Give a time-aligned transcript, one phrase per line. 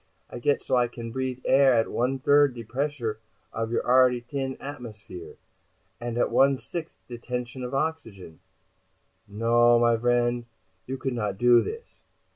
[0.31, 3.19] I get so I can breathe air at one third the pressure
[3.53, 5.35] of your already t'in atmosphere.
[5.99, 8.39] And at one sixt' the tension of oxygen.
[9.27, 10.45] No, my vriend,
[10.87, 12.01] you could not do this.